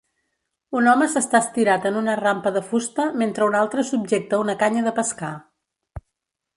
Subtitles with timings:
[0.79, 4.89] Un home s'està estirat en una rampa de fusta mentre un altre subjecta una canya
[4.89, 5.35] de pescar.